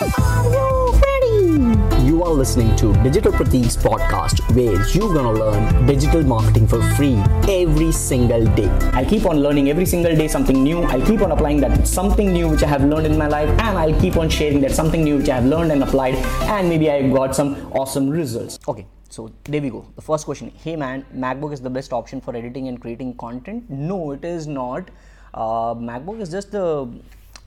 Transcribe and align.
Are 0.00 0.44
you 0.48 0.92
ready? 0.92 2.06
You 2.06 2.22
are 2.22 2.32
listening 2.32 2.76
to 2.76 2.92
Digital 3.02 3.32
Pratik's 3.32 3.76
podcast 3.76 4.38
where 4.54 4.80
you're 4.94 5.12
gonna 5.12 5.32
learn 5.32 5.86
digital 5.86 6.22
marketing 6.22 6.68
for 6.68 6.80
free 6.94 7.16
every 7.48 7.90
single 7.90 8.44
day. 8.54 8.68
I'll 8.92 9.04
keep 9.04 9.26
on 9.26 9.40
learning 9.40 9.70
every 9.70 9.86
single 9.86 10.14
day 10.14 10.28
something 10.28 10.62
new. 10.62 10.82
I'll 10.82 11.04
keep 11.04 11.20
on 11.20 11.32
applying 11.32 11.60
that 11.62 11.88
something 11.88 12.32
new 12.32 12.48
which 12.48 12.62
I 12.62 12.68
have 12.68 12.84
learned 12.84 13.06
in 13.06 13.18
my 13.18 13.26
life, 13.26 13.48
and 13.48 13.76
I'll 13.76 14.00
keep 14.00 14.16
on 14.16 14.28
sharing 14.28 14.60
that 14.60 14.70
something 14.70 15.02
new 15.02 15.16
which 15.16 15.28
I 15.30 15.34
have 15.40 15.46
learned 15.46 15.72
and 15.72 15.82
applied, 15.82 16.14
and 16.54 16.68
maybe 16.68 16.88
I 16.92 17.08
got 17.08 17.34
some 17.34 17.56
awesome 17.72 18.08
results. 18.08 18.60
Okay, 18.68 18.86
so 19.08 19.32
there 19.44 19.60
we 19.60 19.70
go. 19.70 19.84
The 19.96 20.02
first 20.02 20.26
question 20.26 20.52
Hey 20.62 20.76
man, 20.76 21.04
MacBook 21.12 21.52
is 21.52 21.60
the 21.60 21.70
best 21.70 21.92
option 21.92 22.20
for 22.20 22.36
editing 22.36 22.68
and 22.68 22.80
creating 22.80 23.14
content? 23.16 23.68
No, 23.68 24.12
it 24.12 24.24
is 24.24 24.46
not. 24.46 24.90
Uh, 25.34 25.74
MacBook 25.74 26.20
is 26.20 26.30
just 26.30 26.52
the 26.52 26.88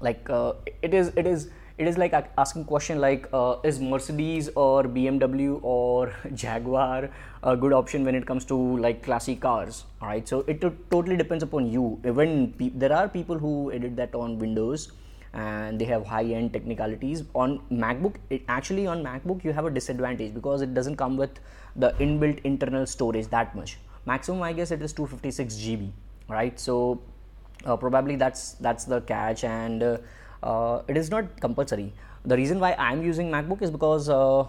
like 0.00 0.28
uh, 0.28 0.52
it 0.82 0.92
is 0.92 1.10
it 1.16 1.26
is 1.26 1.48
it 1.76 1.88
is 1.88 1.98
like 1.98 2.12
asking 2.38 2.64
question 2.64 3.00
like 3.00 3.28
uh, 3.32 3.56
is 3.64 3.80
mercedes 3.80 4.48
or 4.54 4.84
bmw 4.84 5.58
or 5.62 6.14
jaguar 6.32 7.10
a 7.42 7.56
good 7.56 7.72
option 7.72 8.04
when 8.04 8.14
it 8.14 8.26
comes 8.26 8.44
to 8.44 8.76
like 8.78 9.02
classic 9.02 9.40
cars? 9.40 9.84
All 10.00 10.08
right 10.08 10.26
so 10.26 10.44
it 10.46 10.60
totally 10.90 11.16
depends 11.16 11.42
upon 11.42 11.66
you. 11.70 12.00
Even 12.06 12.52
pe- 12.52 12.70
there 12.70 12.92
are 12.92 13.08
people 13.08 13.38
who 13.38 13.72
edit 13.72 13.96
that 13.96 14.14
on 14.14 14.38
windows 14.38 14.92
and 15.32 15.80
they 15.80 15.84
have 15.84 16.06
high 16.06 16.24
end 16.24 16.52
technicalities. 16.52 17.24
On 17.34 17.60
macbook 17.72 18.14
it, 18.30 18.42
actually 18.48 18.86
on 18.86 19.02
macbook 19.02 19.42
you 19.42 19.52
have 19.52 19.66
a 19.66 19.70
disadvantage 19.70 20.32
because 20.32 20.62
it 20.62 20.74
doesn't 20.74 20.96
come 20.96 21.16
with 21.16 21.40
the 21.74 21.90
inbuilt 21.94 22.38
internal 22.44 22.86
storage 22.86 23.26
that 23.28 23.54
much. 23.56 23.78
Maximum 24.06 24.42
i 24.42 24.52
guess 24.52 24.70
it 24.70 24.82
is 24.82 24.92
256 24.92 25.54
gb 25.54 25.90
right 26.28 26.60
so 26.60 27.00
uh, 27.64 27.76
probably 27.76 28.16
that's 28.16 28.52
that's 28.54 28.84
the 28.84 29.00
catch 29.02 29.44
and 29.44 29.82
uh, 29.82 29.96
uh, 30.44 30.82
it 30.88 30.96
is 30.96 31.10
not 31.10 31.40
compulsory. 31.40 31.92
The 32.24 32.36
reason 32.36 32.60
why 32.60 32.74
i'm 32.78 33.02
using 33.02 33.30
macbook 33.30 33.62
is 33.62 33.70
because 33.70 34.08
uh, 34.08 34.44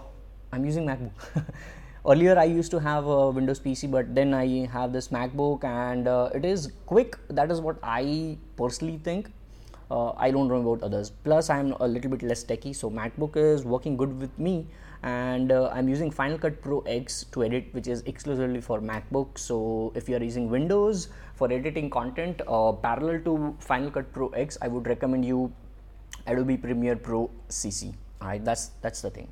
i'm 0.52 0.66
using 0.66 0.86
macbook. 0.86 1.45
Earlier 2.14 2.38
i 2.38 2.44
used 2.44 2.72
to 2.72 2.80
have 2.80 3.08
a 3.08 3.30
windows 3.38 3.59
pc 3.59 3.89
but 3.89 4.14
then 4.14 4.34
i 4.34 4.45
have 4.75 4.94
this 4.94 5.08
macbook 5.08 5.64
and 5.64 6.08
uh, 6.08 6.30
it 6.34 6.45
is 6.45 6.72
quick. 6.86 7.17
That 7.30 7.52
is 7.52 7.61
what 7.61 7.80
i 7.84 8.38
personally 8.56 9.00
think. 9.09 9.31
Uh, 9.92 10.11
I 10.17 10.31
don't 10.31 10.47
know 10.47 10.56
about 10.56 10.84
others. 10.84 11.11
Plus, 11.11 11.50
I'm 11.50 11.73
a 11.73 11.88
little 11.88 12.09
bit 12.09 12.23
less 12.23 12.44
techy, 12.44 12.73
so 12.73 12.89
MacBook 12.89 13.38
is 13.38 13.64
working 13.64 13.95
good 13.95 14.19
with 14.19 14.38
me, 14.39 14.67
and 15.03 15.52
uh, 15.52 15.69
I'm 15.72 15.88
using 15.88 16.09
Final 16.09 16.39
Cut 16.39 16.59
Pro 16.62 16.80
X 16.81 17.25
to 17.34 17.44
edit, 17.44 17.67
which 17.72 17.88
is 17.88 18.02
exclusively 18.08 18.62
for 18.62 18.81
MacBook. 18.81 19.38
So, 19.38 19.91
if 19.95 20.09
you 20.09 20.16
are 20.16 20.23
using 20.23 20.50
Windows 20.50 21.09
for 21.36 21.52
editing 21.52 21.91
content 21.91 22.41
uh, 22.47 22.72
parallel 22.72 23.19
to 23.25 23.56
Final 23.59 23.91
Cut 23.91 24.12
Pro 24.12 24.30
X, 24.30 24.58
I 24.62 24.67
would 24.67 24.88
recommend 24.88 25.23
you 25.23 25.53
Adobe 26.27 26.58
Premiere 26.58 26.95
Pro 26.95 27.30
CC. 27.49 27.94
All 28.21 28.27
right, 28.30 28.44
that's 28.44 28.71
that's 28.81 29.02
the 29.02 29.09
thing. 29.09 29.27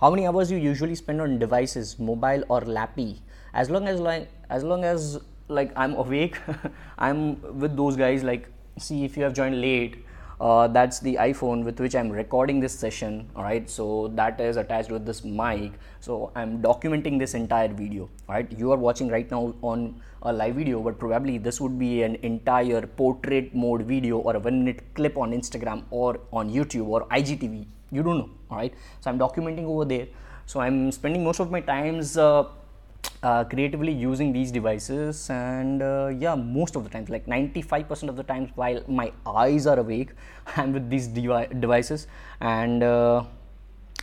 How 0.00 0.10
many 0.10 0.26
hours 0.26 0.50
you 0.50 0.58
usually 0.58 0.94
spend 0.94 1.20
on 1.20 1.38
devices, 1.38 1.98
mobile 1.98 2.44
or 2.48 2.60
lappy? 2.60 3.20
As 3.52 3.70
long 3.70 3.88
as 3.88 4.00
like 4.00 4.28
as 4.48 4.62
long 4.62 4.84
as 4.84 5.18
like 5.48 5.72
I'm 5.76 5.94
awake, 5.94 6.38
I'm 6.98 7.40
with 7.58 7.76
those 7.76 7.96
guys 7.96 8.22
like 8.22 8.48
see 8.78 9.04
if 9.04 9.16
you 9.16 9.24
have 9.24 9.34
joined 9.34 9.60
late 9.60 10.04
uh, 10.40 10.68
that's 10.68 11.00
the 11.00 11.14
iphone 11.22 11.64
with 11.64 11.80
which 11.80 11.94
i'm 11.94 12.10
recording 12.10 12.60
this 12.60 12.72
session 12.72 13.28
all 13.34 13.42
right? 13.42 13.68
So 13.68 14.08
that 14.14 14.40
is 14.40 14.56
attached 14.56 14.90
with 14.90 15.04
this 15.04 15.24
mic. 15.24 15.72
So 16.00 16.30
i'm 16.36 16.62
documenting 16.62 17.18
this 17.18 17.34
entire 17.34 17.68
video 17.68 18.08
right? 18.28 18.50
You 18.56 18.72
are 18.72 18.76
watching 18.76 19.08
right 19.08 19.30
now 19.30 19.54
on 19.62 20.00
a 20.22 20.32
live 20.32 20.54
video 20.54 20.80
but 20.80 20.98
probably 20.98 21.38
this 21.38 21.60
would 21.60 21.78
be 21.78 22.02
an 22.02 22.16
entire 22.22 22.82
portrait 22.86 23.54
mode 23.54 23.82
video 23.82 24.18
or 24.18 24.36
a 24.36 24.38
one 24.38 24.64
minute 24.64 24.82
clip 24.94 25.16
on 25.16 25.32
instagram 25.32 25.84
or 25.90 26.20
on 26.32 26.50
youtube 26.50 26.86
or 26.86 27.06
igtv 27.08 27.64
you 27.92 28.02
don't 28.02 28.18
know 28.18 28.30
all 28.50 28.58
right? 28.58 28.74
So 29.00 29.10
i'm 29.10 29.18
documenting 29.18 29.64
over 29.64 29.84
there. 29.84 30.06
So 30.46 30.60
i'm 30.60 30.92
spending 30.92 31.24
most 31.24 31.40
of 31.40 31.50
my 31.50 31.60
times 31.60 32.16
uh, 32.16 32.44
uh, 33.22 33.44
creatively 33.44 33.92
using 33.92 34.32
these 34.32 34.52
devices 34.52 35.28
and 35.30 35.82
uh, 35.82 36.10
yeah 36.18 36.34
most 36.34 36.76
of 36.76 36.84
the 36.84 36.90
times 36.90 37.08
like 37.08 37.26
95% 37.26 38.08
of 38.08 38.16
the 38.16 38.22
times 38.22 38.50
while 38.54 38.82
my 38.86 39.12
eyes 39.26 39.66
are 39.66 39.78
awake 39.78 40.10
i'm 40.56 40.72
with 40.72 40.88
these 40.88 41.08
devi- 41.08 41.48
devices. 41.60 42.06
And 42.40 42.82
uh, 42.82 43.24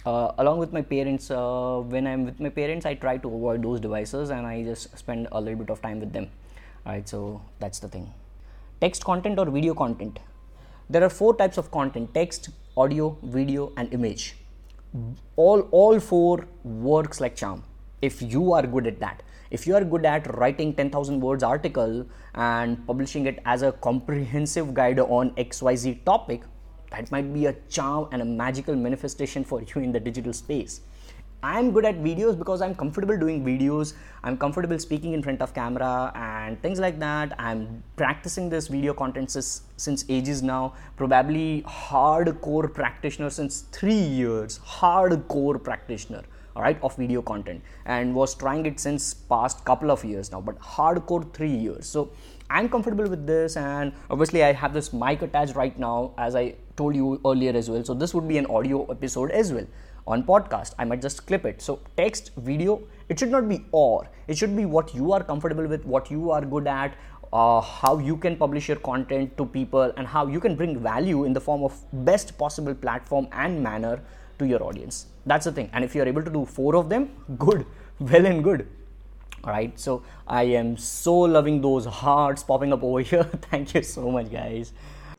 uh 0.06 0.32
along 0.38 0.60
with 0.60 0.72
my 0.72 0.82
parents 0.82 1.32
uh, 1.32 1.78
when 1.94 2.06
i'm 2.06 2.26
with 2.26 2.40
my 2.40 2.50
parents 2.50 2.86
i 2.86 2.94
try 2.94 3.18
to 3.18 3.28
avoid 3.28 3.64
those 3.64 3.80
devices 3.80 4.30
and 4.30 4.46
i 4.46 4.64
just 4.64 4.96
spend 4.98 5.28
a 5.32 5.42
little 5.42 5.58
bit 5.58 5.70
of 5.70 5.82
time 5.82 6.00
with 6.00 6.12
them. 6.14 6.28
Right 6.86 7.08
so 7.08 7.42
that's 7.60 7.80
the 7.80 7.88
thing. 7.88 8.14
Text 8.82 9.04
content 9.04 9.40
or 9.40 9.46
video 9.46 9.74
content? 9.74 10.20
There 10.90 11.04
are 11.04 11.10
four 11.10 11.36
types 11.36 11.58
of 11.58 11.72
content 11.72 12.14
text 12.14 12.50
audio 12.78 13.18
video 13.24 13.72
and 13.78 13.92
image. 13.94 14.36
All 15.36 15.62
all 15.72 16.00
four 16.00 16.46
works 16.64 17.20
like 17.20 17.36
charm 17.36 17.64
if 18.06 18.22
you 18.22 18.54
are 18.54 18.66
good 18.66 18.88
at 18.88 19.00
that. 19.00 19.24
If 19.52 19.68
you 19.68 19.76
are 19.76 19.84
good 19.84 20.06
at 20.06 20.34
writing 20.38 20.74
10000 20.74 21.20
words 21.20 21.44
article 21.44 22.06
and 22.34 22.86
publishing 22.88 23.26
it 23.26 23.40
as 23.46 23.62
a 23.62 23.72
comprehensive 23.74 24.74
guide 24.74 25.00
on 25.00 25.32
xyz 25.36 26.04
topic 26.04 26.42
that 26.92 27.12
might 27.12 27.34
be 27.34 27.46
a 27.46 27.54
charm 27.70 28.10
and 28.12 28.22
a 28.22 28.26
magical 28.26 28.76
manifestation 28.76 29.44
for 29.44 29.62
you 29.62 29.82
in 29.82 29.92
the 29.92 30.00
digital 30.00 30.34
space. 30.34 30.82
I'm 31.44 31.72
good 31.74 31.86
at 31.86 31.98
videos 32.04 32.38
because 32.42 32.62
i'm 32.66 32.74
comfortable 32.74 33.18
doing 33.24 33.44
videos. 33.46 33.94
I'm 34.24 34.38
comfortable 34.44 34.80
speaking 34.80 35.14
in 35.14 35.22
front 35.22 35.42
of 35.42 35.54
camera 35.54 36.12
and 36.16 36.60
things 36.62 36.80
like 36.80 37.00
that. 37.00 37.36
I'm 37.38 37.84
practicing 37.98 38.50
this 38.50 38.68
video 38.68 38.94
content 38.94 39.30
since, 39.30 39.62
since 39.78 40.06
ages 40.10 40.42
now. 40.42 40.74
Probably 40.96 41.64
hardcore 41.68 42.74
practitioner 42.74 43.30
since 43.30 43.62
3 43.72 43.94
years. 43.94 44.60
Hardcore 44.60 45.64
practitioner 45.64 46.24
all 46.56 46.62
right 46.62 46.78
of 46.82 46.96
video 46.96 47.22
content 47.22 47.62
and 47.86 48.16
was 48.16 48.34
trying 48.36 48.66
it 48.66 48.80
since 48.80 49.14
past 49.14 49.64
couple 49.66 49.92
of 49.92 50.04
years 50.06 50.32
now 50.32 50.42
but 50.42 50.60
hardcore 50.60 51.32
3 51.34 51.50
years. 51.50 51.86
So 51.88 52.12
i'm 52.50 52.70
comfortable 52.70 53.08
with 53.10 53.26
this 53.28 53.58
and 53.58 53.92
obviously 54.10 54.44
i 54.44 54.52
have 54.54 54.74
this 54.74 54.94
mic 54.94 55.22
attached 55.24 55.56
right 55.56 55.78
now 55.80 56.14
as 56.18 56.36
i 56.36 56.54
told 56.76 56.96
you 56.96 57.20
earlier 57.26 57.56
as 57.56 57.70
well. 57.70 57.84
So 57.84 57.94
this 57.94 58.14
would 58.14 58.28
be 58.28 58.38
an 58.38 58.46
audio 58.48 58.86
episode 58.86 59.32
as 59.32 59.54
well 59.54 59.68
on 60.08 60.24
podcast. 60.24 60.74
I 60.78 60.86
might 60.86 61.02
just 61.02 61.26
clip 61.26 61.46
it. 61.46 61.62
So 61.62 61.80
text 61.98 62.32
video 62.38 62.82
it 63.10 63.20
should 63.20 63.32
not 63.32 63.48
be 63.50 63.66
or. 63.72 64.10
It 64.28 64.38
should 64.38 64.56
be 64.56 64.66
what 64.66 64.94
you 64.94 65.12
are 65.14 65.24
comfortable 65.24 65.68
with 65.68 65.86
what 65.86 66.12
you 66.12 66.32
are 66.32 66.42
good 66.42 66.68
at 66.68 66.96
uh, 67.34 67.62
how 67.62 67.98
you 67.98 68.16
can 68.16 68.36
publish 68.38 68.68
your 68.68 68.78
content 68.78 69.38
to 69.38 69.46
people 69.46 69.92
and 69.98 70.08
how 70.08 70.28
you 70.28 70.40
can 70.40 70.56
bring 70.56 70.80
value 70.80 71.26
in 71.26 71.34
the 71.34 71.42
form 71.42 71.64
of 71.64 71.80
best 72.06 72.38
possible 72.38 72.74
platform 72.74 73.28
and 73.32 73.62
manner 73.62 74.02
to 74.40 74.48
your 74.48 74.64
audience 74.64 75.08
that's 75.26 75.46
the 75.46 75.52
thing 75.52 75.70
and 75.74 75.84
if 75.84 75.96
you're 75.96 76.08
able 76.08 76.24
to 76.24 76.32
do 76.32 76.46
four 76.46 76.76
of 76.76 76.90
them 76.90 77.10
good 77.38 77.66
well 78.00 78.26
and 78.26 78.44
good 78.44 78.68
all 79.44 79.52
right 79.52 79.80
so 79.80 80.02
i 80.28 80.44
am 80.44 80.76
so 80.78 81.16
loving 81.38 81.62
those 81.62 81.86
hearts 81.86 82.44
popping 82.44 82.74
up 82.74 82.84
over 82.84 83.00
here 83.14 83.24
thank 83.50 83.74
you 83.74 83.82
so 83.82 84.12
much 84.12 84.32
guys 84.32 84.74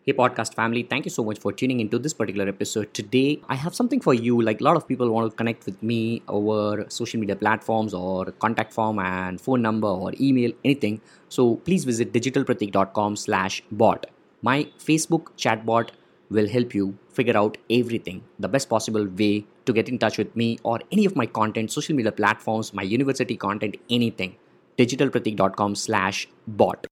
Hey, 0.09 0.12
podcast 0.12 0.54
family, 0.54 0.84
thank 0.84 1.04
you 1.04 1.10
so 1.10 1.25
much 1.25 1.41
for 1.41 1.53
tuning 1.53 1.81
into 1.81 1.99
this 1.99 2.12
particular 2.12 2.49
episode. 2.49 2.94
Today, 2.94 3.41
I 3.49 3.56
have 3.56 3.75
something 3.75 4.00
for 4.00 4.15
you. 4.15 4.41
Like 4.41 4.60
a 4.60 4.62
lot 4.62 4.77
of 4.77 4.87
people 4.87 5.10
want 5.10 5.28
to 5.28 5.37
connect 5.37 5.66
with 5.66 5.83
me 5.83 6.22
over 6.28 6.87
social 6.88 7.19
media 7.19 7.34
platforms 7.34 7.93
or 7.93 8.27
contact 8.27 8.72
form 8.72 9.00
and 9.00 9.41
phone 9.41 9.62
number 9.62 9.88
or 9.88 10.12
email, 10.21 10.53
anything. 10.65 11.00
So 11.28 11.56
please 11.56 11.83
visit 11.83 12.12
digitalpratik.com 12.12 13.16
slash 13.16 13.65
bot. 13.72 14.06
My 14.43 14.69
Facebook 14.78 15.33
chatbot 15.37 15.91
will 16.31 16.48
help 16.48 16.75
you 16.75 16.98
figure 17.10 17.37
out 17.37 17.59
everything, 17.70 18.22
the 18.38 18.48
best 18.48 18.69
possible 18.69 19.06
way 19.06 19.47
to 19.64 19.72
get 19.72 19.88
in 19.88 19.98
touch 19.98 20.19
with 20.19 20.34
me 20.37 20.59
or 20.62 20.81
any 20.92 21.04
of 21.04 21.16
my 21.16 21.26
content, 21.26 21.70
social 21.70 21.94
media 21.94 22.12
platforms, 22.12 22.72
my 22.72 22.82
university 22.82 23.37
content, 23.37 23.76
anything. 23.91 24.36
digitalpratik.com 24.78 25.75
slash 25.75 26.28
bot. 26.47 26.81